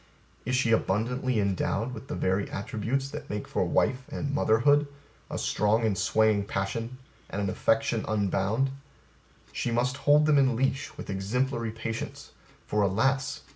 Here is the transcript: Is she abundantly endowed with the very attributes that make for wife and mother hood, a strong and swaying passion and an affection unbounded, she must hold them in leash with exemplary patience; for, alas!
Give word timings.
Is 0.47 0.55
she 0.55 0.71
abundantly 0.71 1.39
endowed 1.39 1.93
with 1.93 2.07
the 2.07 2.15
very 2.15 2.49
attributes 2.49 3.07
that 3.11 3.29
make 3.29 3.47
for 3.47 3.63
wife 3.65 4.01
and 4.09 4.33
mother 4.33 4.61
hood, 4.61 4.87
a 5.29 5.37
strong 5.37 5.85
and 5.85 5.95
swaying 5.95 6.45
passion 6.45 6.97
and 7.29 7.39
an 7.39 7.51
affection 7.51 8.03
unbounded, 8.07 8.73
she 9.51 9.69
must 9.69 9.97
hold 9.97 10.25
them 10.25 10.39
in 10.39 10.55
leash 10.55 10.97
with 10.97 11.11
exemplary 11.11 11.69
patience; 11.69 12.31
for, 12.65 12.81
alas! 12.81 13.41